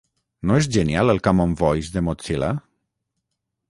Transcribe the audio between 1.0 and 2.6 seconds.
el Common Voice de Mozilla?